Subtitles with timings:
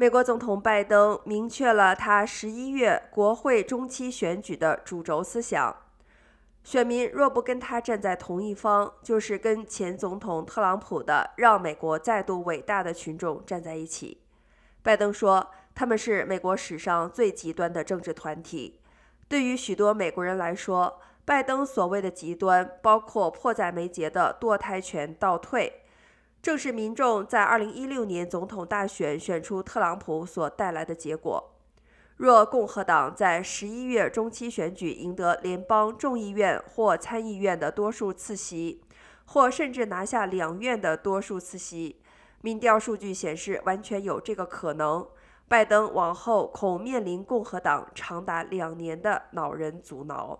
[0.00, 5.76] 美国总统拜登明确了他十一月国会中期选举的主轴思想：
[6.64, 14.22] 选民若不跟他站在同一方，就是跟前总统特朗普的“让美国再度伟大的群众”站在一起。
[14.82, 18.80] 拜登说，他们是美国史上最极端的政治团体。
[19.28, 25.82] 对于许多美国人来说，拜登所谓的极端，包括迫在眉睫的堕胎权倒退。
[26.42, 31.52] 正是民众在2016年总统大选选出特朗普所带来的结果。
[32.16, 38.82] 若共和党在11月中期选举赢得联邦众议院或参议院的多数次席，
[39.26, 42.00] 或甚至拿下两院的多数次席，
[42.42, 45.06] 民调数据显示完全有这个可能。
[45.48, 50.38] 拜登往后恐面临共和党长达两年的恼人阻挠。